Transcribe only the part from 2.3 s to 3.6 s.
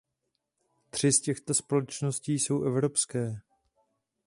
jsou evropské.